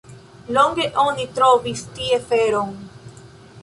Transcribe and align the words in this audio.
Longe 0.57 0.87
oni 1.03 1.27
trovis 1.37 1.87
tie 2.01 2.21
feron. 2.33 2.77